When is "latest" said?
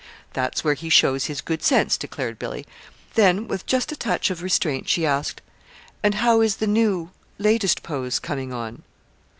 7.37-7.83